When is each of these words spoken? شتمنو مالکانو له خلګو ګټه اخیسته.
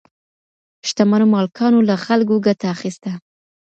شتمنو 0.87 1.25
مالکانو 1.35 1.79
له 1.89 1.95
خلګو 2.05 2.35
ګټه 2.47 2.65
اخیسته. 2.75 3.11